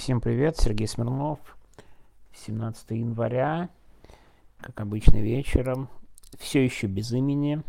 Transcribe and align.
Всем 0.00 0.22
привет, 0.22 0.56
Сергей 0.56 0.88
Смирнов. 0.88 1.38
17 2.46 2.92
января, 2.92 3.68
как 4.58 4.80
обычно 4.80 5.18
вечером. 5.18 5.90
Все 6.38 6.64
еще 6.64 6.86
без 6.86 7.12
имени. 7.12 7.62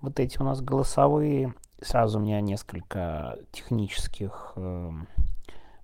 Вот 0.00 0.18
эти 0.18 0.40
у 0.40 0.44
нас 0.44 0.62
голосовые. 0.62 1.52
Сразу 1.82 2.18
у 2.18 2.22
меня 2.22 2.40
несколько 2.40 3.38
технических 3.52 4.54
э, 4.56 4.90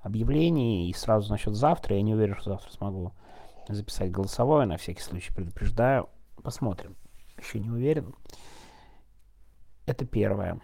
объявлений. 0.00 0.88
И 0.88 0.94
сразу 0.94 1.30
насчет 1.30 1.54
завтра. 1.54 1.96
Я 1.96 2.02
не 2.02 2.14
уверен, 2.14 2.36
что 2.36 2.52
завтра 2.52 2.70
смогу 2.70 3.12
записать 3.68 4.10
голосовое. 4.10 4.64
На 4.64 4.78
всякий 4.78 5.02
случай 5.02 5.34
предупреждаю. 5.34 6.08
Посмотрим. 6.42 6.96
Еще 7.36 7.60
не 7.60 7.68
уверен. 7.68 8.14
Это 9.84 10.06
первое. 10.06 10.62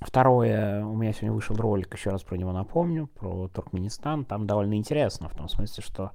Второе, 0.00 0.84
у 0.84 0.96
меня 0.96 1.12
сегодня 1.12 1.32
вышел 1.32 1.56
ролик, 1.56 1.94
еще 1.94 2.10
раз 2.10 2.22
про 2.22 2.36
него 2.36 2.52
напомню, 2.52 3.06
про 3.06 3.48
Туркменистан. 3.48 4.24
Там 4.24 4.46
довольно 4.46 4.74
интересно, 4.74 5.28
в 5.28 5.34
том 5.34 5.48
смысле, 5.48 5.82
что 5.82 6.12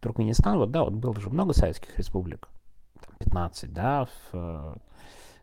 Туркменистан, 0.00 0.58
вот 0.58 0.70
да, 0.70 0.84
вот 0.84 0.94
было 0.94 1.18
же 1.20 1.30
много 1.30 1.54
советских 1.54 1.96
республик, 1.98 2.48
15, 3.18 3.72
да, 3.72 4.04
в 4.04 4.10
э, 4.34 4.74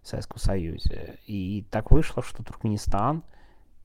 Советском 0.03 0.39
Союзе. 0.39 1.19
И 1.25 1.65
так 1.71 1.91
вышло, 1.91 2.23
что 2.23 2.43
Туркменистан, 2.43 3.23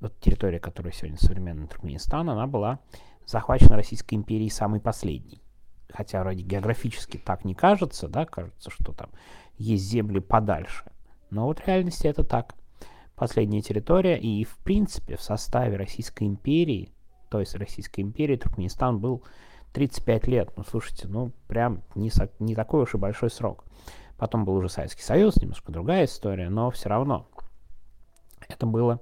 вот 0.00 0.18
территория, 0.20 0.60
которая 0.60 0.92
сегодня 0.92 1.18
современный 1.18 1.66
Туркменистан, 1.66 2.28
она 2.28 2.46
была 2.46 2.80
захвачена 3.24 3.76
Российской 3.76 4.14
империей 4.14 4.50
самой 4.50 4.80
последней. 4.80 5.42
Хотя 5.90 6.20
вроде 6.20 6.42
географически 6.42 7.16
так 7.16 7.44
не 7.44 7.54
кажется, 7.54 8.08
да, 8.08 8.26
кажется, 8.26 8.70
что 8.70 8.92
там 8.92 9.10
есть 9.56 9.84
земли 9.84 10.20
подальше. 10.20 10.84
Но 11.30 11.46
вот 11.46 11.60
в 11.60 11.66
реальности 11.66 12.06
это 12.06 12.22
так 12.22 12.54
последняя 13.16 13.62
территория, 13.62 14.18
и 14.18 14.44
в 14.44 14.56
принципе 14.58 15.16
в 15.16 15.22
составе 15.22 15.76
Российской 15.76 16.24
империи, 16.24 16.92
то 17.30 17.40
есть 17.40 17.54
Российской 17.54 18.00
империи, 18.00 18.36
Туркменистан 18.36 18.98
был 18.98 19.24
35 19.72 20.26
лет. 20.28 20.52
Ну, 20.56 20.64
слушайте, 20.64 21.08
ну, 21.08 21.32
прям 21.48 21.82
не, 21.94 22.10
не 22.38 22.54
такой 22.54 22.82
уж 22.82 22.94
и 22.94 22.98
большой 22.98 23.30
срок. 23.30 23.64
Потом 24.16 24.44
был 24.44 24.54
уже 24.54 24.68
Советский 24.68 25.02
Союз, 25.02 25.36
немножко 25.36 25.72
другая 25.72 26.04
история, 26.04 26.48
но 26.48 26.70
все 26.70 26.88
равно 26.88 27.28
это 28.48 28.66
было 28.66 29.00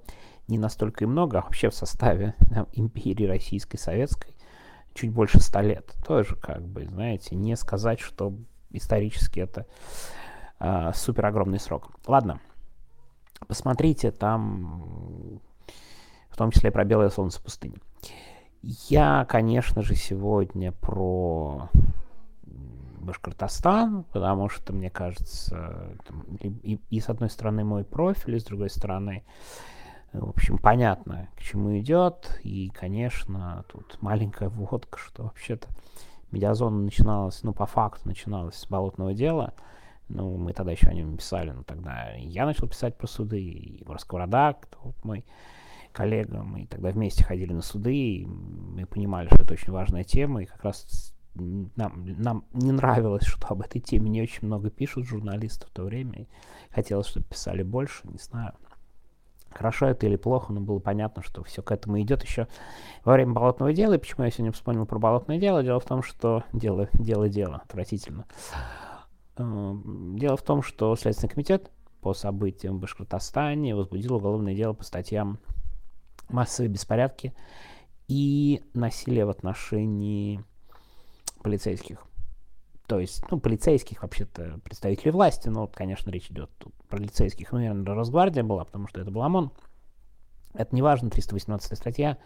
не 0.48 0.58
настолько 0.58 1.04
и 1.04 1.06
много, 1.06 1.38
а 1.38 1.42
вообще 1.42 1.70
в 1.70 1.74
составе 1.74 2.34
там, 2.50 2.66
империи 2.72 3.26
Российской 3.26 3.76
Советской 3.76 4.34
чуть 4.94 5.10
больше 5.10 5.40
ста 5.40 5.62
лет. 5.62 5.94
Тоже, 6.06 6.36
как 6.36 6.62
бы, 6.66 6.86
знаете, 6.86 7.34
не 7.34 7.56
сказать, 7.56 8.00
что 8.00 8.34
исторически 8.70 9.40
это 9.40 9.66
э, 10.60 10.92
супер 10.94 11.26
огромный 11.26 11.60
срок. 11.60 11.90
Ладно, 12.06 12.40
Посмотрите 13.46 14.10
там, 14.10 15.40
в 16.30 16.36
том 16.36 16.50
числе 16.50 16.70
про 16.70 16.84
белое 16.84 17.10
солнце 17.10 17.40
пустыни. 17.42 17.76
Я, 18.62 19.26
конечно 19.28 19.82
же, 19.82 19.94
сегодня 19.94 20.72
про 20.72 21.68
Башкортостан, 23.00 24.04
потому 24.12 24.48
что, 24.48 24.72
мне 24.72 24.88
кажется, 24.88 25.90
и, 26.40 26.80
и 26.88 27.00
с 27.00 27.10
одной 27.10 27.28
стороны 27.28 27.62
мой 27.62 27.84
профиль, 27.84 28.36
и 28.36 28.40
с 28.40 28.44
другой 28.44 28.70
стороны, 28.70 29.22
в 30.12 30.30
общем, 30.30 30.56
понятно, 30.56 31.28
к 31.36 31.42
чему 31.42 31.78
идет. 31.78 32.40
И, 32.42 32.70
конечно, 32.70 33.64
тут 33.68 33.98
маленькая 34.00 34.48
вводка, 34.48 34.98
что 34.98 35.24
вообще-то 35.24 35.68
медиазона 36.30 36.78
начиналась, 36.78 37.42
ну, 37.42 37.52
по 37.52 37.66
факту 37.66 38.08
начиналась 38.08 38.56
с 38.56 38.66
болотного 38.66 39.12
дела– 39.12 39.52
ну, 40.08 40.36
мы 40.36 40.52
тогда 40.52 40.72
еще 40.72 40.88
о 40.88 40.94
нем 40.94 41.16
писали, 41.16 41.50
но 41.50 41.62
тогда 41.62 42.12
я 42.16 42.46
начал 42.46 42.68
писать 42.68 42.96
про 42.96 43.06
суды, 43.06 43.40
и 43.40 43.80
Егор 43.80 43.98
Сковородак, 43.98 44.68
вот 44.82 45.02
мой 45.04 45.24
коллега, 45.92 46.42
мы 46.42 46.66
тогда 46.66 46.90
вместе 46.90 47.24
ходили 47.24 47.52
на 47.52 47.62
суды, 47.62 47.94
и 47.94 48.26
мы 48.26 48.84
понимали, 48.86 49.28
что 49.28 49.42
это 49.42 49.54
очень 49.54 49.72
важная 49.72 50.04
тема, 50.04 50.42
и 50.42 50.46
как 50.46 50.62
раз 50.64 51.14
нам, 51.34 52.04
нам 52.18 52.44
не 52.52 52.72
нравилось, 52.72 53.24
что 53.24 53.48
об 53.48 53.62
этой 53.62 53.80
теме 53.80 54.10
не 54.10 54.22
очень 54.22 54.46
много 54.46 54.70
пишут 54.70 55.06
журналисты 55.06 55.66
в 55.66 55.70
то 55.70 55.84
время, 55.84 56.26
хотелось, 56.70 57.06
чтобы 57.06 57.26
писали 57.26 57.62
больше, 57.62 58.06
не 58.08 58.18
знаю. 58.18 58.52
Хорошо 59.50 59.86
это 59.86 60.06
или 60.06 60.16
плохо, 60.16 60.52
но 60.52 60.60
было 60.60 60.80
понятно, 60.80 61.22
что 61.22 61.44
все 61.44 61.62
к 61.62 61.70
этому 61.70 62.00
идет 62.00 62.24
еще 62.24 62.48
во 63.04 63.12
время 63.12 63.34
болотного 63.34 63.72
дела. 63.72 63.94
И 63.94 63.98
почему 63.98 64.24
я 64.24 64.30
сегодня 64.32 64.50
вспомнил 64.50 64.84
про 64.84 64.98
болотное 64.98 65.38
дело? 65.38 65.62
Дело 65.62 65.78
в 65.78 65.84
том, 65.84 66.02
что 66.02 66.42
дело, 66.52 66.88
дело, 66.94 67.28
дело, 67.28 67.62
отвратительно. 67.64 68.26
Эм, 69.36 70.16
дело 70.18 70.36
в 70.36 70.42
том, 70.42 70.62
что 70.62 70.94
Следственный 70.94 71.30
комитет 71.30 71.70
по 72.00 72.14
событиям 72.14 72.76
в 72.76 72.80
Башкортостане 72.80 73.74
возбудил 73.74 74.14
уголовное 74.14 74.54
дело 74.54 74.74
по 74.74 74.84
статьям 74.84 75.38
массовые 76.28 76.70
беспорядки 76.70 77.34
и 78.06 78.62
насилие 78.74 79.24
в 79.24 79.30
отношении 79.30 80.44
полицейских. 81.42 82.04
То 82.86 83.00
есть, 83.00 83.24
ну, 83.30 83.40
полицейских, 83.40 84.02
вообще-то, 84.02 84.60
представителей 84.62 85.10
власти, 85.10 85.48
но, 85.48 85.66
конечно, 85.66 86.10
речь 86.10 86.30
идет 86.30 86.50
тут 86.58 86.74
про 86.88 86.98
полицейских. 86.98 87.50
Ну, 87.50 87.58
наверное, 87.58 87.94
Росгвардия 87.94 88.44
была, 88.44 88.64
потому 88.64 88.86
что 88.88 89.00
это 89.00 89.10
был 89.10 89.22
ОМОН. 89.22 89.50
Это 90.52 90.74
не 90.74 90.82
важно, 90.82 91.10
318 91.10 91.76
статья, 91.76 92.18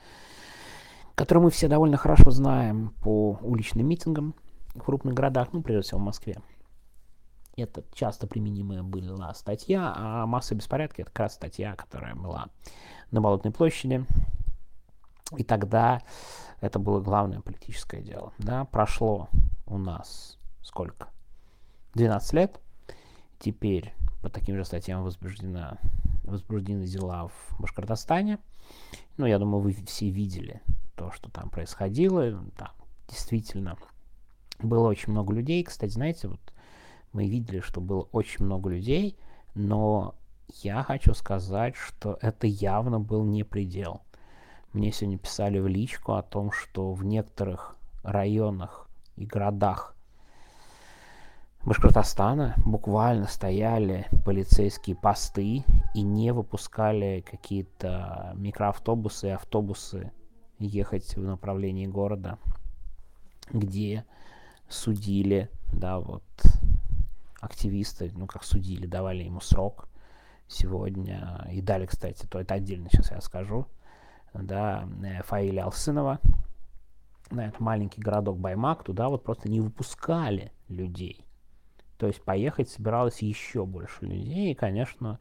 которую 1.14 1.44
мы 1.44 1.50
все 1.50 1.68
довольно 1.68 1.96
хорошо 1.96 2.30
знаем 2.30 2.92
по 3.00 3.38
уличным 3.40 3.86
митингам 3.86 4.34
в 4.74 4.82
крупных 4.82 5.14
городах, 5.14 5.48
ну, 5.52 5.62
прежде 5.62 5.88
всего 5.88 6.00
в 6.00 6.04
Москве 6.04 6.42
это 7.62 7.84
часто 7.92 8.26
применимая 8.26 8.82
была 8.82 9.32
статья, 9.34 9.92
а 9.96 10.26
масса 10.26 10.54
беспорядка 10.54 11.02
это 11.02 11.10
как 11.10 11.20
раз 11.20 11.34
статья, 11.34 11.74
которая 11.74 12.14
была 12.14 12.48
на 13.10 13.20
Болотной 13.20 13.52
площади. 13.52 14.04
И 15.36 15.44
тогда 15.44 16.02
это 16.60 16.78
было 16.78 17.00
главное 17.00 17.40
политическое 17.40 18.00
дело. 18.00 18.32
Да? 18.38 18.64
Прошло 18.64 19.28
у 19.66 19.78
нас 19.78 20.38
сколько? 20.62 21.08
12 21.94 22.32
лет. 22.34 22.60
Теперь 23.38 23.94
по 24.22 24.28
таким 24.28 24.56
же 24.56 24.64
статьям 24.64 25.04
возбуждена, 25.04 25.78
возбуждены 26.24 26.86
дела 26.86 27.28
в 27.28 27.60
Башкортостане. 27.60 28.38
Ну, 29.16 29.26
я 29.26 29.38
думаю, 29.38 29.62
вы 29.62 29.72
все 29.86 30.10
видели 30.10 30.60
то, 30.96 31.10
что 31.12 31.30
там 31.30 31.50
происходило. 31.50 32.30
Да, 32.56 32.72
действительно, 33.08 33.76
было 34.58 34.88
очень 34.88 35.12
много 35.12 35.34
людей. 35.34 35.62
Кстати, 35.62 35.92
знаете, 35.92 36.28
вот 36.28 36.40
мы 37.12 37.26
видели, 37.26 37.60
что 37.60 37.80
было 37.80 38.08
очень 38.12 38.44
много 38.44 38.70
людей, 38.70 39.16
но 39.54 40.14
я 40.62 40.82
хочу 40.82 41.14
сказать, 41.14 41.74
что 41.76 42.18
это 42.22 42.46
явно 42.46 43.00
был 43.00 43.24
не 43.24 43.44
предел. 43.44 44.02
Мне 44.72 44.92
сегодня 44.92 45.18
писали 45.18 45.58
в 45.58 45.66
личку 45.66 46.14
о 46.14 46.22
том, 46.22 46.52
что 46.52 46.92
в 46.92 47.04
некоторых 47.04 47.76
районах 48.02 48.88
и 49.16 49.24
городах 49.24 49.94
Башкортостана 51.64 52.54
буквально 52.64 53.26
стояли 53.26 54.06
полицейские 54.24 54.96
посты 54.96 55.64
и 55.94 56.02
не 56.02 56.32
выпускали 56.32 57.24
какие-то 57.28 58.32
микроавтобусы 58.36 59.28
и 59.28 59.32
автобусы 59.32 60.12
ехать 60.58 61.16
в 61.16 61.22
направлении 61.22 61.86
города, 61.86 62.38
где 63.50 64.04
судили, 64.68 65.50
да, 65.72 65.98
вот 65.98 66.22
активисты, 67.40 68.10
ну, 68.14 68.26
как 68.26 68.44
судили, 68.44 68.86
давали 68.86 69.24
ему 69.24 69.40
срок 69.40 69.88
сегодня. 70.46 71.48
И 71.52 71.60
дали, 71.60 71.86
кстати, 71.86 72.26
то 72.26 72.40
это 72.40 72.54
отдельно 72.54 72.88
сейчас 72.90 73.10
я 73.10 73.20
скажу. 73.20 73.66
Да, 74.34 74.88
э, 75.02 75.22
Фаиля 75.22 75.64
Алсынова, 75.64 76.20
на 77.30 77.46
этот 77.46 77.60
маленький 77.60 78.00
городок 78.00 78.38
Баймак, 78.38 78.84
туда 78.84 79.08
вот 79.08 79.24
просто 79.24 79.48
не 79.48 79.60
выпускали 79.60 80.52
людей. 80.68 81.24
То 81.98 82.06
есть 82.06 82.22
поехать 82.22 82.68
собиралось 82.68 83.22
еще 83.22 83.66
больше 83.66 84.06
людей, 84.06 84.52
и, 84.52 84.54
конечно, 84.54 85.18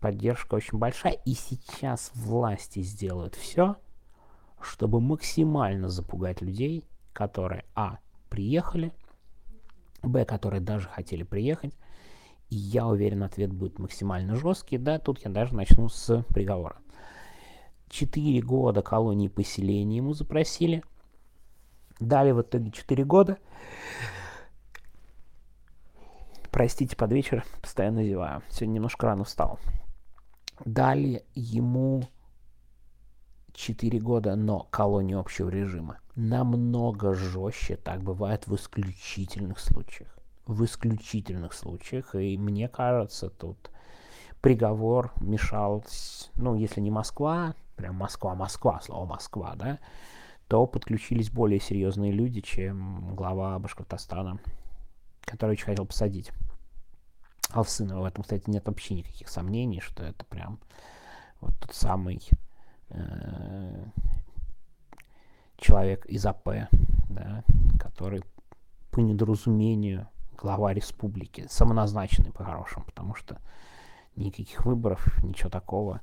поддержка 0.00 0.56
очень 0.56 0.78
большая. 0.78 1.12
И 1.24 1.34
сейчас 1.34 2.10
власти 2.14 2.80
сделают 2.80 3.34
все, 3.34 3.76
чтобы 4.60 5.00
максимально 5.00 5.88
запугать 5.88 6.40
людей, 6.40 6.84
которые, 7.12 7.64
а, 7.74 7.98
приехали, 8.28 8.92
Б, 10.02 10.24
которые 10.24 10.60
даже 10.60 10.88
хотели 10.88 11.22
приехать. 11.22 11.74
И 12.50 12.56
я 12.56 12.86
уверен, 12.86 13.22
ответ 13.22 13.52
будет 13.52 13.78
максимально 13.78 14.36
жесткий. 14.36 14.78
Да, 14.78 14.98
тут 14.98 15.24
я 15.24 15.30
даже 15.30 15.54
начну 15.54 15.88
с 15.88 16.22
приговора. 16.34 16.76
Четыре 17.88 18.40
года 18.40 18.82
колонии 18.82 19.28
поселения 19.28 19.98
ему 19.98 20.12
запросили. 20.14 20.82
Дали 22.00 22.32
в 22.32 22.42
итоге 22.42 22.70
четыре 22.70 23.04
года. 23.04 23.38
Простите, 26.50 26.96
под 26.96 27.12
вечер 27.12 27.44
постоянно 27.62 28.04
зеваю. 28.04 28.42
Сегодня 28.50 28.74
немножко 28.74 29.06
рано 29.06 29.24
встал. 29.24 29.58
Дали 30.64 31.24
ему 31.34 32.04
4 33.54 33.98
года, 34.00 34.36
но 34.36 34.66
колонии 34.70 35.14
общего 35.14 35.48
режима. 35.48 35.98
Намного 36.14 37.14
жестче 37.14 37.76
так 37.76 38.02
бывает 38.02 38.46
в 38.46 38.54
исключительных 38.54 39.58
случаях. 39.58 40.18
В 40.46 40.64
исключительных 40.64 41.54
случаях. 41.54 42.14
И 42.14 42.36
мне 42.36 42.68
кажется, 42.68 43.30
тут 43.30 43.70
приговор 44.42 45.12
мешал, 45.20 45.84
ну, 46.34 46.54
если 46.54 46.80
не 46.80 46.90
Москва, 46.90 47.54
прям 47.76 47.94
Москва-Москва, 47.96 48.80
слово 48.82 49.06
Москва, 49.06 49.54
да, 49.56 49.78
то 50.48 50.66
подключились 50.66 51.30
более 51.30 51.60
серьезные 51.60 52.12
люди, 52.12 52.42
чем 52.42 53.14
глава 53.14 53.58
Башкортостана, 53.58 54.38
который 55.22 55.52
очень 55.52 55.64
хотел 55.64 55.86
посадить 55.86 56.30
Алсынова. 57.50 58.02
В 58.02 58.04
этом, 58.04 58.22
кстати, 58.22 58.50
нет 58.50 58.66
вообще 58.66 58.94
никаких 58.94 59.28
сомнений, 59.28 59.80
что 59.80 60.04
это 60.04 60.24
прям 60.26 60.58
вот 61.40 61.58
тот 61.58 61.74
самый 61.74 62.20
э, 62.90 63.84
человек 65.62 66.04
из 66.06 66.26
АП, 66.26 66.68
да, 67.08 67.44
который 67.78 68.22
по 68.90 69.00
недоразумению 69.00 70.08
глава 70.36 70.74
республики, 70.74 71.46
самоназначенный 71.48 72.32
по-хорошему, 72.32 72.84
потому 72.84 73.14
что 73.14 73.38
никаких 74.16 74.66
выборов, 74.66 75.22
ничего 75.22 75.48
такого 75.48 76.02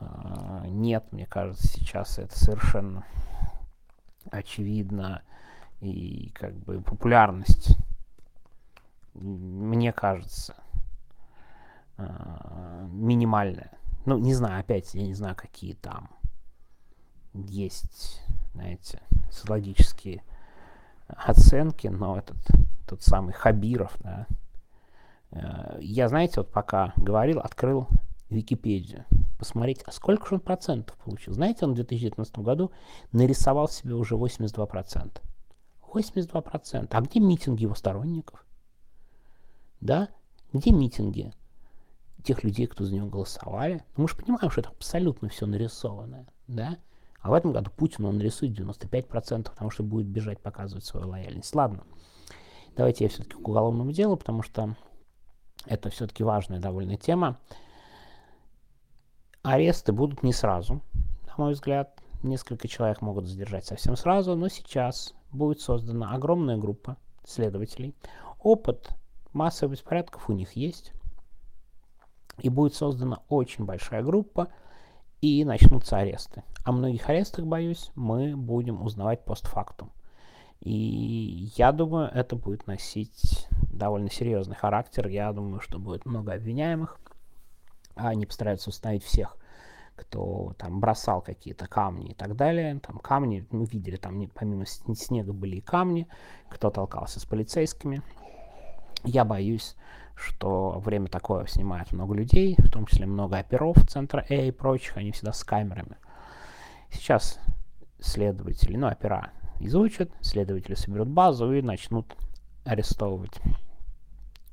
э, 0.00 0.64
нет, 0.68 1.12
мне 1.12 1.26
кажется, 1.26 1.66
сейчас 1.66 2.18
это 2.18 2.38
совершенно 2.38 3.04
очевидно, 4.30 5.22
и 5.80 6.30
как 6.34 6.54
бы 6.54 6.80
популярность, 6.80 7.76
мне 9.14 9.92
кажется, 9.92 10.54
э, 11.96 12.86
минимальная. 12.92 13.72
Ну, 14.06 14.18
не 14.18 14.34
знаю, 14.34 14.60
опять, 14.60 14.94
я 14.94 15.02
не 15.02 15.14
знаю, 15.14 15.34
какие 15.34 15.74
там 15.74 16.08
есть, 17.46 18.20
знаете, 18.54 19.00
социологические 19.30 20.22
оценки, 21.06 21.86
но 21.88 22.18
этот 22.18 22.36
тот 22.86 23.02
самый 23.02 23.32
Хабиров, 23.32 23.96
да, 24.00 24.26
э, 25.30 25.78
я, 25.80 26.08
знаете, 26.08 26.34
вот 26.38 26.50
пока 26.50 26.92
говорил, 26.96 27.40
открыл 27.40 27.88
Википедию, 28.30 29.04
посмотреть, 29.38 29.82
а 29.86 29.92
сколько 29.92 30.26
же 30.28 30.34
он 30.36 30.40
процентов 30.40 30.96
получил. 30.98 31.32
Знаете, 31.32 31.64
он 31.64 31.72
в 31.72 31.76
2019 31.76 32.38
году 32.38 32.72
нарисовал 33.12 33.68
себе 33.68 33.94
уже 33.94 34.16
82%. 34.16 35.20
82%. 35.92 36.88
А 36.90 37.00
где 37.00 37.20
митинги 37.20 37.62
его 37.62 37.74
сторонников? 37.74 38.44
Да? 39.80 40.08
Где 40.52 40.72
митинги 40.72 41.32
тех 42.24 42.44
людей, 42.44 42.66
кто 42.66 42.84
за 42.84 42.94
него 42.94 43.08
голосовали? 43.08 43.84
Ну, 43.96 44.02
мы 44.02 44.08
же 44.08 44.16
понимаем, 44.16 44.50
что 44.50 44.60
это 44.60 44.70
абсолютно 44.70 45.28
все 45.28 45.46
нарисованное, 45.46 46.26
да? 46.46 46.76
А 47.20 47.30
в 47.30 47.32
этом 47.32 47.52
году 47.52 47.70
Путин 47.70 48.04
он 48.04 48.18
нарисует 48.18 48.58
95%, 48.58 49.50
потому 49.50 49.70
что 49.70 49.82
будет 49.82 50.06
бежать 50.06 50.40
показывать 50.40 50.84
свою 50.84 51.08
лояльность. 51.08 51.54
Ладно, 51.54 51.84
давайте 52.76 53.04
я 53.04 53.10
все-таки 53.10 53.34
к 53.34 53.48
уголовному 53.48 53.92
делу, 53.92 54.16
потому 54.16 54.42
что 54.42 54.76
это 55.66 55.90
все-таки 55.90 56.22
важная 56.22 56.60
довольно 56.60 56.96
тема. 56.96 57.38
Аресты 59.42 59.92
будут 59.92 60.22
не 60.22 60.32
сразу, 60.32 60.80
на 61.26 61.34
мой 61.36 61.52
взгляд. 61.52 62.00
Несколько 62.22 62.66
человек 62.66 63.00
могут 63.00 63.26
задержать 63.26 63.64
совсем 63.64 63.96
сразу, 63.96 64.34
но 64.34 64.48
сейчас 64.48 65.14
будет 65.30 65.60
создана 65.60 66.12
огромная 66.12 66.56
группа 66.56 66.96
следователей. 67.24 67.94
Опыт 68.40 68.90
массовых 69.32 69.72
беспорядков 69.72 70.28
у 70.28 70.32
них 70.32 70.52
есть. 70.52 70.92
И 72.38 72.48
будет 72.48 72.74
создана 72.74 73.22
очень 73.28 73.64
большая 73.64 74.02
группа, 74.02 74.48
и 75.20 75.44
начнутся 75.44 75.98
аресты. 75.98 76.42
О 76.64 76.72
многих 76.72 77.08
арестах, 77.08 77.44
боюсь, 77.44 77.90
мы 77.94 78.36
будем 78.36 78.82
узнавать 78.82 79.24
постфактум. 79.24 79.90
И 80.60 81.50
я 81.56 81.72
думаю, 81.72 82.10
это 82.12 82.36
будет 82.36 82.66
носить 82.66 83.46
довольно 83.72 84.10
серьезный 84.10 84.56
характер. 84.56 85.06
Я 85.08 85.32
думаю, 85.32 85.60
что 85.60 85.78
будет 85.78 86.04
много 86.04 86.32
обвиняемых. 86.32 86.98
А 87.94 88.08
они 88.08 88.26
постараются 88.26 88.70
установить 88.70 89.04
всех, 89.04 89.36
кто 89.96 90.54
там 90.58 90.80
бросал 90.80 91.20
какие-то 91.20 91.66
камни 91.66 92.10
и 92.10 92.14
так 92.14 92.36
далее. 92.36 92.78
Там 92.80 92.98
камни, 92.98 93.46
мы 93.50 93.66
видели, 93.66 93.96
там 93.96 94.28
помимо 94.34 94.66
снега 94.66 95.32
были 95.32 95.56
и 95.56 95.60
камни, 95.60 96.06
кто 96.48 96.70
толкался 96.70 97.20
с 97.20 97.24
полицейскими. 97.24 98.02
Я 99.04 99.24
боюсь, 99.24 99.76
что 100.18 100.80
время 100.80 101.08
такое 101.08 101.46
снимает 101.46 101.92
много 101.92 102.14
людей, 102.14 102.56
в 102.58 102.70
том 102.70 102.86
числе 102.86 103.06
много 103.06 103.38
оперов 103.38 103.76
центра 103.88 104.24
Э 104.28 104.48
и 104.48 104.50
прочих, 104.50 104.96
они 104.96 105.12
всегда 105.12 105.32
с 105.32 105.44
камерами. 105.44 105.96
Сейчас 106.90 107.38
следователи, 108.00 108.76
ну, 108.76 108.88
опера 108.88 109.30
изучат, 109.60 110.10
следователи 110.20 110.74
соберут 110.74 111.08
базу 111.08 111.52
и 111.52 111.62
начнут 111.62 112.16
арестовывать 112.64 113.40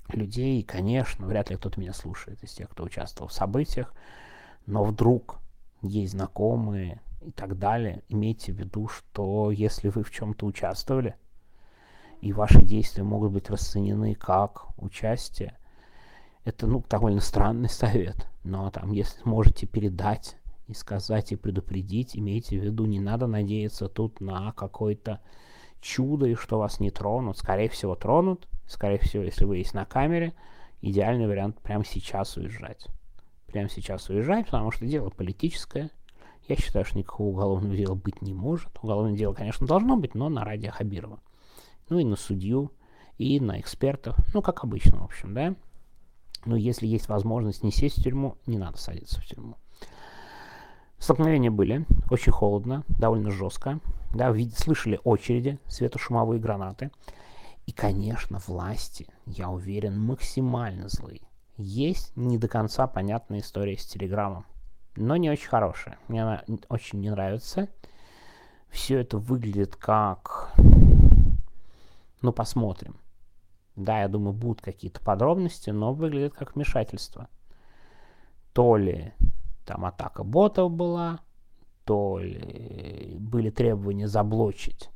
людей. 0.10 0.60
И, 0.62 0.64
конечно, 0.64 1.26
вряд 1.26 1.50
ли 1.50 1.58
кто-то 1.58 1.80
меня 1.80 1.94
слушает 1.94 2.44
из 2.44 2.54
тех, 2.54 2.70
кто 2.70 2.84
участвовал 2.84 3.30
в 3.30 3.34
событиях, 3.34 3.94
но 4.66 4.84
вдруг 4.84 5.40
есть 5.82 6.14
знакомые 6.14 7.02
и 7.22 7.32
так 7.32 7.58
далее, 7.58 8.04
имейте 8.08 8.52
в 8.52 8.56
виду, 8.56 8.88
что 8.88 9.52
если 9.52 9.90
вы 9.90 10.04
в 10.04 10.12
чем-то 10.12 10.46
участвовали, 10.46 11.16
и 12.26 12.34
ваши 12.34 12.64
действия 12.64 13.04
могут 13.04 13.32
быть 13.34 13.52
расценены 13.52 14.16
как 14.16 14.66
участие. 14.78 15.56
Это, 16.44 16.66
ну, 16.66 16.84
довольно 16.90 17.22
странный 17.22 17.70
совет, 17.70 18.28
но 18.44 18.72
там, 18.72 18.94
если 18.94 19.22
можете 19.26 19.68
передать 19.68 20.36
и 20.68 20.74
сказать, 20.74 21.32
и 21.32 21.36
предупредить, 21.36 22.18
имейте 22.18 22.60
в 22.60 22.64
виду, 22.64 22.86
не 22.86 23.00
надо 23.00 23.28
надеяться 23.28 23.90
тут 23.90 24.22
на 24.22 24.54
какое-то 24.54 25.22
чудо, 25.82 26.26
и 26.26 26.34
что 26.34 26.58
вас 26.58 26.80
не 26.80 26.90
тронут. 26.90 27.38
Скорее 27.38 27.70
всего, 27.70 27.94
тронут. 27.94 28.48
Скорее 28.66 28.98
всего, 28.98 29.22
если 29.22 29.46
вы 29.46 29.58
есть 29.58 29.76
на 29.76 29.86
камере, 29.86 30.34
идеальный 30.82 31.28
вариант 31.28 31.60
прямо 31.60 31.86
сейчас 31.86 32.38
уезжать. 32.38 32.88
Прямо 33.46 33.70
сейчас 33.70 34.10
уезжать, 34.10 34.46
потому 34.46 34.72
что 34.72 34.88
дело 34.88 35.12
политическое. 35.12 35.92
Я 36.48 36.56
считаю, 36.56 36.86
что 36.86 36.98
никакого 36.98 37.28
уголовного 37.28 37.76
дела 37.76 37.94
быть 37.94 38.24
не 38.24 38.34
может. 38.34 38.70
Уголовное 38.82 39.16
дело, 39.16 39.36
конечно, 39.36 39.68
должно 39.68 39.96
быть, 39.96 40.16
но 40.16 40.30
на 40.30 40.44
ради 40.44 40.70
Хабирова 40.70 41.20
ну 41.90 42.00
и 42.00 42.04
на 42.04 42.16
судью, 42.16 42.72
и 43.18 43.40
на 43.40 43.60
экспертов, 43.60 44.16
ну, 44.34 44.42
как 44.42 44.64
обычно, 44.64 45.00
в 45.00 45.04
общем, 45.04 45.34
да. 45.34 45.56
Но 46.46 46.56
если 46.56 46.86
есть 46.86 47.10
возможность 47.10 47.64
не 47.64 47.72
сесть 47.72 47.98
в 47.98 48.04
тюрьму, 48.04 48.38
не 48.46 48.58
надо 48.58 48.78
садиться 48.78 49.20
в 49.20 49.26
тюрьму. 49.26 49.56
Столкновения 51.00 51.52
были, 51.52 51.86
очень 52.10 52.32
холодно, 52.32 52.84
довольно 52.88 53.32
жестко, 53.32 53.80
да, 54.14 54.32
види, 54.32 54.54
слышали 54.56 55.00
очереди, 55.04 55.60
светошумовые 55.68 56.40
гранаты. 56.40 56.92
И, 57.66 57.72
конечно, 57.72 58.40
власти, 58.46 59.08
я 59.26 59.50
уверен, 59.50 60.00
максимально 60.00 60.88
злые. 60.88 61.22
Есть 61.58 62.16
не 62.16 62.38
до 62.38 62.48
конца 62.48 62.86
понятная 62.86 63.40
история 63.40 63.78
с 63.78 63.86
Телеграмом, 63.86 64.46
но 64.96 65.16
не 65.16 65.30
очень 65.30 65.48
хорошая. 65.48 65.98
Мне 66.08 66.24
она 66.24 66.44
очень 66.70 67.00
не 67.00 67.10
нравится. 67.10 67.70
Все 68.70 69.00
это 69.00 69.18
выглядит 69.18 69.76
как 69.76 70.54
ну, 72.26 72.34
посмотрим. 72.34 72.98
Да, 73.76 74.02
я 74.02 74.08
думаю, 74.08 74.34
будут 74.34 74.62
какие-то 74.62 75.02
подробности, 75.02 75.70
но 75.70 75.94
выглядит 75.94 76.34
как 76.34 76.56
вмешательство. 76.56 77.28
То 78.54 78.78
ли 78.78 79.14
там 79.66 79.86
атака 79.86 80.24
ботов 80.24 80.72
была, 80.72 81.20
то 81.84 82.18
ли 82.20 83.16
были 83.20 83.50
требования 83.50 84.08
заблочить 84.08 84.90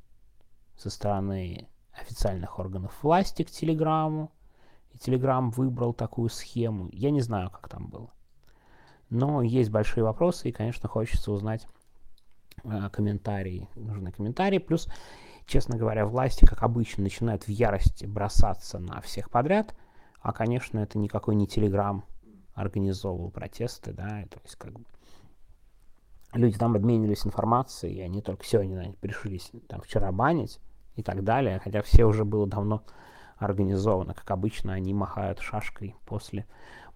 со 0.77 0.89
стороны 0.89 1.67
официальных 1.91 2.57
органов 2.57 2.97
власти 3.03 3.43
к 3.43 3.51
Телеграму, 3.51 4.31
и 4.91 4.97
Телеграм 4.97 5.51
выбрал 5.51 5.93
такую 5.93 6.29
схему. 6.29 6.89
Я 6.91 7.11
не 7.11 7.21
знаю, 7.21 7.51
как 7.51 7.67
там 7.67 7.87
было. 7.87 8.11
Но 9.09 9.41
есть 9.41 9.71
большие 9.71 10.03
вопросы, 10.03 10.49
и, 10.49 10.53
конечно, 10.53 10.87
хочется 10.87 11.31
узнать 11.31 11.67
э, 12.63 12.89
комментарии. 12.91 13.67
Нужны 13.75 14.11
комментарии. 14.11 14.59
Плюс 14.59 14.87
честно 15.49 15.77
говоря, 15.77 16.05
власти, 16.05 16.45
как 16.45 16.63
обычно, 16.63 17.03
начинают 17.03 17.43
в 17.43 17.49
ярости 17.49 18.05
бросаться 18.05 18.79
на 18.79 19.01
всех 19.01 19.29
подряд, 19.29 19.75
а, 20.21 20.31
конечно, 20.31 20.79
это 20.79 20.97
никакой 20.97 21.35
не 21.35 21.47
Телеграм 21.47 22.05
организовывал 22.53 23.31
протесты, 23.31 23.91
да, 23.91 24.23
то 24.29 24.39
есть 24.43 24.55
как 24.55 24.73
бы 24.73 24.85
люди 26.33 26.57
там 26.57 26.75
обменивались 26.75 27.25
информацией, 27.25 27.95
и 27.95 28.01
они 28.01 28.21
только 28.21 28.45
сегодня 28.45 28.75
наверное, 28.75 28.97
пришли 28.99 29.41
там 29.67 29.81
вчера 29.81 30.11
банить 30.11 30.59
и 30.95 31.03
так 31.03 31.23
далее, 31.23 31.59
хотя 31.59 31.81
все 31.81 32.05
уже 32.05 32.25
было 32.25 32.45
давно 32.45 32.83
организовано, 33.37 34.13
как 34.13 34.29
обычно, 34.31 34.73
они 34.73 34.93
махают 34.93 35.39
шашкой 35.39 35.95
после 36.05 36.45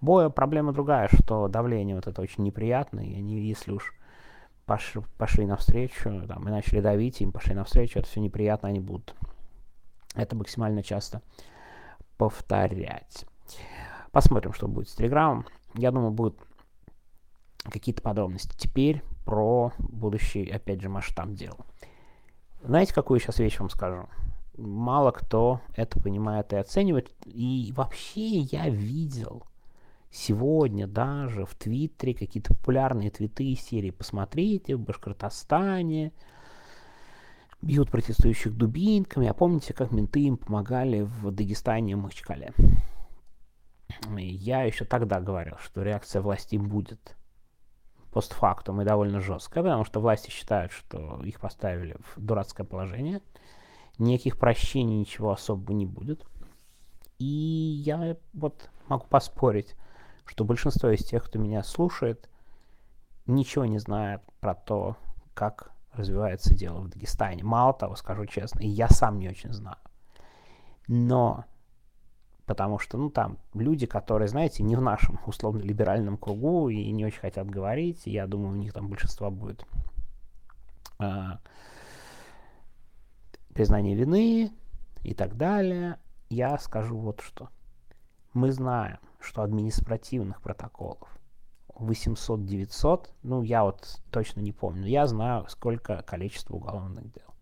боя. 0.01 0.29
Проблема 0.29 0.73
другая, 0.73 1.07
что 1.07 1.47
давление 1.47 1.95
вот 1.95 2.07
это 2.07 2.21
очень 2.21 2.43
неприятное, 2.43 3.05
и 3.05 3.15
они, 3.15 3.39
если 3.39 3.71
уж 3.71 3.93
пош, 4.65 4.93
пошли 5.17 5.45
навстречу, 5.45 6.25
там, 6.27 6.47
и 6.47 6.51
начали 6.51 6.79
давить, 6.79 7.21
им 7.21 7.31
пошли 7.31 7.53
навстречу, 7.53 7.99
это 7.99 8.07
все 8.07 8.19
неприятно, 8.19 8.69
они 8.69 8.79
будут 8.79 9.15
это 10.15 10.35
максимально 10.35 10.83
часто 10.83 11.21
повторять. 12.17 13.25
Посмотрим, 14.11 14.53
что 14.53 14.67
будет 14.67 14.89
с 14.89 14.95
Телеграмом. 14.95 15.45
Я 15.73 15.91
думаю, 15.91 16.11
будут 16.11 16.37
какие-то 17.63 18.01
подробности. 18.01 18.55
Теперь 18.57 19.01
про 19.25 19.71
будущий, 19.79 20.49
опять 20.49 20.81
же, 20.81 20.89
масштаб 20.89 21.31
дела. 21.31 21.65
Знаете, 22.61 22.93
какую 22.93 23.19
сейчас 23.19 23.39
вещь 23.39 23.59
вам 23.59 23.69
скажу? 23.69 24.07
Мало 24.55 25.11
кто 25.11 25.61
это 25.75 25.99
понимает 25.99 26.53
и 26.53 26.57
оценивает. 26.57 27.11
И 27.25 27.73
вообще 27.75 28.39
я 28.39 28.69
видел 28.69 29.43
сегодня 30.13 30.87
даже 30.87 31.45
в 31.45 31.55
Твиттере 31.55 32.13
какие-то 32.13 32.53
популярные 32.53 33.09
твиты 33.09 33.51
из 33.51 33.61
серии 33.61 33.89
«Посмотрите, 33.89 34.75
в 34.75 34.79
Башкортостане 34.79 36.13
бьют 37.61 37.89
протестующих 37.89 38.55
дубинками. 38.55 39.27
А 39.27 39.33
помните, 39.33 39.73
как 39.73 39.91
менты 39.91 40.21
им 40.21 40.37
помогали 40.37 41.01
в 41.01 41.31
Дагестане 41.31 41.93
и 41.93 41.95
Махачкале? 41.95 42.53
Я 44.17 44.63
еще 44.63 44.85
тогда 44.85 45.19
говорил, 45.19 45.57
что 45.59 45.81
реакция 45.81 46.21
власти 46.21 46.57
будет 46.57 47.15
постфактум 48.11 48.81
и 48.81 48.85
довольно 48.85 49.19
жесткая, 49.19 49.63
потому 49.63 49.85
что 49.85 49.99
власти 49.99 50.29
считают, 50.29 50.71
что 50.71 51.21
их 51.23 51.39
поставили 51.39 51.95
в 52.15 52.21
дурацкое 52.21 52.65
положение. 52.65 53.21
Никаких 53.97 54.37
прощений, 54.37 54.99
ничего 54.99 55.31
особого 55.31 55.71
не 55.71 55.85
будет. 55.85 56.25
И 57.17 57.25
я 57.25 58.17
вот 58.33 58.69
могу 58.87 59.07
поспорить, 59.07 59.75
что 60.25 60.45
большинство 60.45 60.89
из 60.89 61.03
тех, 61.03 61.23
кто 61.23 61.39
меня 61.39 61.63
слушает, 61.63 62.29
ничего 63.25 63.65
не 63.65 63.79
знает 63.79 64.21
про 64.39 64.55
то, 64.55 64.97
как 65.33 65.71
развивается 65.93 66.53
дело 66.55 66.81
в 66.81 66.89
Дагестане. 66.89 67.43
Мало 67.43 67.73
того, 67.73 67.95
скажу 67.95 68.25
честно, 68.25 68.61
и 68.61 68.67
я 68.67 68.89
сам 68.89 69.19
не 69.19 69.29
очень 69.29 69.53
знаю. 69.53 69.77
Но 70.87 71.45
потому 72.45 72.79
что, 72.79 72.97
ну, 72.97 73.09
там 73.09 73.37
люди, 73.53 73.85
которые, 73.85 74.27
знаете, 74.27 74.63
не 74.63 74.75
в 74.75 74.81
нашем 74.81 75.19
условно-либеральном 75.25 76.17
кругу 76.17 76.69
и 76.69 76.91
не 76.91 77.05
очень 77.05 77.19
хотят 77.19 77.49
говорить, 77.49 78.01
я 78.05 78.27
думаю, 78.27 78.53
у 78.53 78.57
них 78.57 78.73
там 78.73 78.89
большинство 78.89 79.31
будет 79.31 79.65
а, 80.99 81.39
признание 83.53 83.95
вины 83.95 84.51
и 85.03 85.13
так 85.13 85.37
далее. 85.37 85.99
Я 86.29 86.57
скажу 86.57 86.97
вот 86.97 87.21
что. 87.21 87.49
Мы 88.33 88.51
знаем, 88.51 88.99
что 89.19 89.43
административных 89.43 90.41
протоколов 90.41 91.07
800-900, 91.75 93.09
ну, 93.23 93.43
я 93.43 93.63
вот 93.63 94.01
точно 94.11 94.41
не 94.41 94.51
помню, 94.51 94.81
но 94.81 94.87
я 94.87 95.07
знаю, 95.07 95.45
сколько 95.49 96.01
количество 96.03 96.55
уголовных 96.55 97.11
дел. 97.11 97.33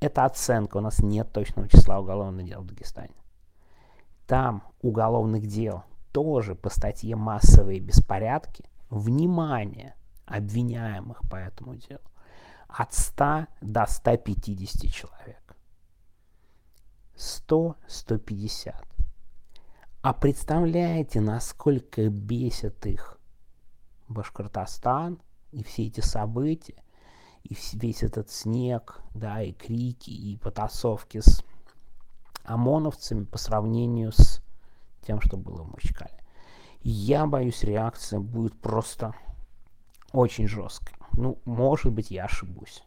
Это 0.00 0.24
оценка, 0.24 0.78
у 0.78 0.80
нас 0.80 1.00
нет 1.00 1.32
точного 1.32 1.68
числа 1.68 2.00
уголовных 2.00 2.46
дел 2.46 2.62
в 2.62 2.66
Дагестане. 2.66 3.14
Там 4.26 4.62
уголовных 4.82 5.46
дел 5.46 5.84
тоже 6.12 6.54
по 6.54 6.70
статье 6.70 7.16
«Массовые 7.16 7.80
беспорядки» 7.80 8.64
внимание 8.88 9.94
обвиняемых 10.26 11.20
по 11.28 11.36
этому 11.36 11.76
делу 11.76 12.00
от 12.68 12.94
100 12.94 13.46
до 13.60 13.86
150 13.86 14.92
человек. 14.92 15.56
100-150. 17.16 18.89
А 20.02 20.14
представляете, 20.14 21.20
насколько 21.20 22.08
бесит 22.08 22.86
их 22.86 23.18
Башкортостан 24.08 25.20
и 25.52 25.62
все 25.62 25.88
эти 25.88 26.00
события, 26.00 26.82
и 27.42 27.54
весь 27.74 28.02
этот 28.02 28.30
снег, 28.30 29.02
да, 29.14 29.42
и 29.42 29.52
крики, 29.52 30.08
и 30.08 30.38
потасовки 30.38 31.20
с 31.20 31.44
ОМОНовцами 32.44 33.24
по 33.24 33.36
сравнению 33.36 34.12
с 34.12 34.42
тем, 35.02 35.20
что 35.20 35.36
было 35.36 35.64
в 35.64 35.72
Мачкале. 35.72 36.24
Я 36.80 37.26
боюсь, 37.26 37.62
реакция 37.62 38.20
будет 38.20 38.58
просто 38.58 39.12
очень 40.12 40.48
жесткой. 40.48 40.96
Ну, 41.12 41.38
может 41.44 41.92
быть, 41.92 42.10
я 42.10 42.24
ошибусь. 42.24 42.82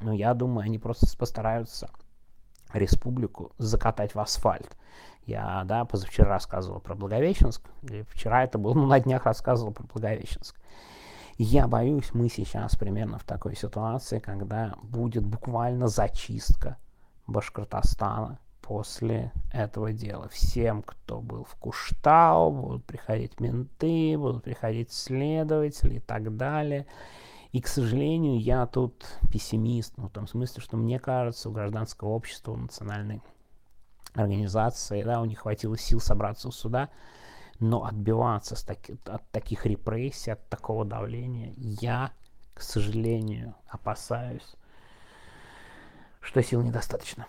Но 0.00 0.12
я 0.12 0.34
думаю, 0.34 0.66
они 0.66 0.78
просто 0.78 1.18
постараются 1.18 1.90
республику 2.72 3.50
закатать 3.58 4.14
в 4.14 4.20
асфальт. 4.20 4.76
Я, 5.26 5.62
да, 5.64 5.84
позавчера 5.84 6.28
рассказывал 6.28 6.80
про 6.80 6.94
Благовещенск, 6.94 7.62
или 7.82 8.04
вчера 8.10 8.44
это 8.44 8.58
было, 8.58 8.74
ну, 8.74 8.86
на 8.86 8.98
днях 8.98 9.24
рассказывал 9.24 9.72
про 9.72 9.84
Благовещенск. 9.84 10.56
Я 11.38 11.66
боюсь, 11.66 12.12
мы 12.12 12.28
сейчас 12.28 12.76
примерно 12.76 13.18
в 13.18 13.24
такой 13.24 13.56
ситуации, 13.56 14.18
когда 14.18 14.74
будет 14.82 15.24
буквально 15.24 15.88
зачистка 15.88 16.76
Башкортостана 17.26 18.38
после 18.60 19.32
этого 19.52 19.92
дела. 19.92 20.28
Всем, 20.28 20.82
кто 20.82 21.20
был 21.20 21.44
в 21.44 21.54
Куштау, 21.56 22.50
будут 22.50 22.84
приходить 22.84 23.40
менты, 23.40 24.16
будут 24.18 24.44
приходить 24.44 24.92
следователи 24.92 25.96
и 25.96 26.00
так 26.00 26.36
далее. 26.36 26.86
И, 27.52 27.60
к 27.60 27.66
сожалению, 27.66 28.40
я 28.40 28.66
тут 28.66 29.04
пессимист, 29.30 29.94
ну, 29.98 30.08
в 30.08 30.10
том 30.10 30.26
смысле, 30.26 30.62
что 30.62 30.76
мне 30.76 30.98
кажется, 30.98 31.48
у 31.48 31.52
гражданского 31.52 32.08
общества, 32.10 32.52
у 32.52 32.56
национальной 32.56 33.20
организации, 34.14 35.02
да, 35.02 35.20
у 35.20 35.24
них 35.24 35.40
хватило 35.40 35.76
сил 35.76 36.00
собраться 36.00 36.48
у 36.48 36.52
суда, 36.52 36.90
но 37.60 37.84
отбиваться 37.84 38.56
с 38.56 38.62
таки, 38.62 38.96
от 39.06 39.28
таких 39.30 39.66
репрессий, 39.66 40.32
от 40.32 40.48
такого 40.48 40.84
давления, 40.84 41.52
я, 41.56 42.12
к 42.54 42.60
сожалению, 42.60 43.54
опасаюсь, 43.68 44.56
что 46.20 46.42
сил 46.42 46.62
недостаточно. 46.62 47.26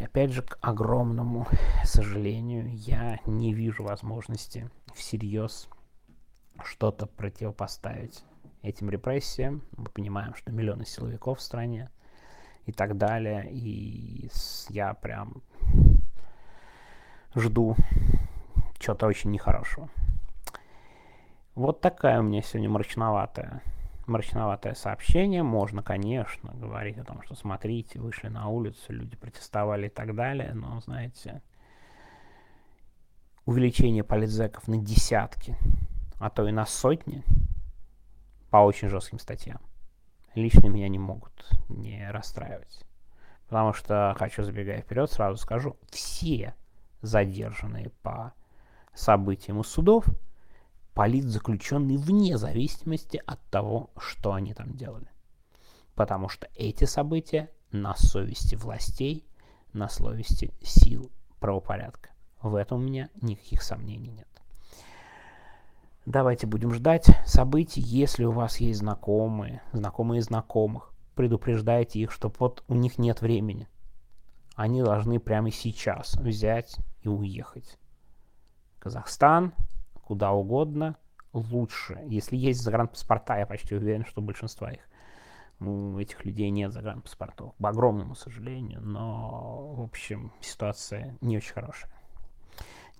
Опять 0.00 0.32
же, 0.32 0.42
к 0.42 0.58
огромному 0.60 1.46
сожалению, 1.84 2.68
я 2.74 3.18
не 3.24 3.54
вижу 3.54 3.84
возможности 3.84 4.70
всерьез 4.94 5.68
что-то 6.62 7.06
противопоставить 7.06 8.22
этим 8.62 8.90
репрессиям. 8.90 9.62
Мы 9.76 9.86
понимаем, 9.86 10.34
что 10.34 10.52
миллионы 10.52 10.84
силовиков 10.84 11.38
в 11.38 11.42
стране 11.42 11.90
и 12.66 12.72
так 12.72 12.98
далее. 12.98 13.48
И 13.50 14.28
я 14.68 14.94
прям 14.94 15.42
жду 17.36 17.76
чего-то 18.78 19.06
очень 19.06 19.30
нехорошего. 19.30 19.88
Вот 21.54 21.80
такая 21.80 22.20
у 22.20 22.22
меня 22.22 22.42
сегодня 22.42 22.68
мрачноватая 22.68 23.62
мрачноватое 24.06 24.74
сообщение. 24.74 25.42
Можно, 25.42 25.82
конечно, 25.82 26.52
говорить 26.54 26.98
о 26.98 27.04
том, 27.04 27.22
что 27.22 27.34
смотрите, 27.34 27.98
вышли 27.98 28.28
на 28.28 28.48
улицу, 28.48 28.92
люди 28.92 29.16
протестовали 29.16 29.86
и 29.86 29.90
так 29.90 30.14
далее, 30.14 30.54
но, 30.54 30.80
знаете, 30.80 31.42
увеличение 33.44 34.04
политзеков 34.04 34.68
на 34.68 34.78
десятки, 34.78 35.56
а 36.18 36.30
то 36.30 36.46
и 36.46 36.52
на 36.52 36.66
сотни 36.66 37.24
по 38.50 38.58
очень 38.58 38.88
жестким 38.88 39.18
статьям 39.18 39.60
лично 40.36 40.68
меня 40.68 40.88
не 40.88 40.98
могут 40.98 41.32
не 41.68 42.08
расстраивать. 42.10 42.84
Потому 43.48 43.72
что, 43.72 44.14
хочу 44.18 44.42
забегая 44.42 44.82
вперед, 44.82 45.10
сразу 45.10 45.36
скажу, 45.36 45.76
все 45.90 46.54
задержанные 47.06 47.90
по 48.02 48.34
событиям 48.94 49.60
из 49.60 49.66
судов– 49.66 50.06
политзаключенные 50.96 51.98
вне 51.98 52.38
зависимости 52.38 53.22
от 53.26 53.38
того, 53.50 53.90
что 53.98 54.32
они 54.32 54.54
там 54.54 54.72
делали. 54.72 55.08
Потому 55.94 56.30
что 56.30 56.48
эти 56.56 56.84
события 56.84 57.50
на 57.70 57.94
совести 57.96 58.54
властей, 58.54 59.28
на 59.74 59.90
совести 59.90 60.54
сил 60.62 61.12
правопорядка. 61.38 62.08
В 62.40 62.54
этом 62.54 62.78
у 62.78 62.82
меня 62.82 63.10
никаких 63.20 63.62
сомнений 63.62 64.08
нет. 64.08 64.26
Давайте 66.06 66.46
будем 66.46 66.72
ждать 66.72 67.08
событий. 67.26 67.82
Если 67.82 68.24
у 68.24 68.32
вас 68.32 68.56
есть 68.58 68.78
знакомые, 68.78 69.60
знакомые 69.72 70.22
знакомых, 70.22 70.94
предупреждайте 71.14 72.00
их, 72.00 72.10
что 72.10 72.32
вот 72.38 72.64
у 72.68 72.74
них 72.74 72.96
нет 72.96 73.20
времени. 73.20 73.68
Они 74.54 74.82
должны 74.82 75.20
прямо 75.20 75.50
сейчас 75.50 76.14
взять 76.14 76.76
и 77.06 77.08
уехать. 77.08 77.78
Казахстан, 78.78 79.54
куда 80.02 80.32
угодно, 80.32 80.96
лучше. 81.32 82.00
Если 82.06 82.36
есть 82.36 82.60
загранпаспорта, 82.60 83.38
я 83.38 83.46
почти 83.46 83.74
уверен, 83.74 84.04
что 84.04 84.20
большинство 84.20 84.68
их. 84.68 84.80
У 85.58 85.96
этих 85.98 86.24
людей 86.24 86.50
нет 86.50 86.72
загранпаспортов, 86.72 87.54
по 87.54 87.70
огромному 87.70 88.14
сожалению, 88.14 88.82
но, 88.82 89.72
в 89.74 89.80
общем, 89.80 90.32
ситуация 90.40 91.16
не 91.22 91.38
очень 91.38 91.54
хорошая. 91.54 91.90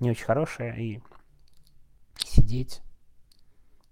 Не 0.00 0.10
очень 0.10 0.24
хорошая, 0.24 0.74
и 0.74 1.00
сидеть 2.16 2.82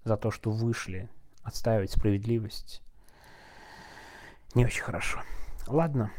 за 0.02 0.16
то, 0.16 0.30
что 0.30 0.50
вышли, 0.50 1.10
отстаивать 1.42 1.90
справедливость, 1.92 2.82
не 4.54 4.64
очень 4.64 4.82
хорошо. 4.82 5.20
Ладно, 5.66 6.10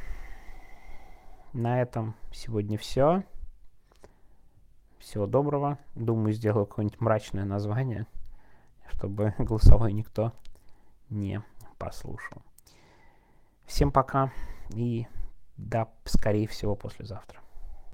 на 1.54 1.82
этом 1.82 2.16
сегодня 2.32 2.78
все. 2.78 3.24
Всего 5.06 5.28
доброго. 5.28 5.78
Думаю, 5.94 6.34
сделаю 6.34 6.66
какое-нибудь 6.66 7.00
мрачное 7.00 7.46
название, 7.46 8.08
чтобы 8.88 9.36
голосовой 9.38 9.94
никто 9.94 10.34
не 11.12 11.44
послушал. 11.78 12.42
Всем 13.68 13.92
пока 13.92 14.34
и 14.74 15.06
до, 15.58 15.90
скорее 16.06 16.48
всего, 16.48 16.76
послезавтра. 16.76 17.40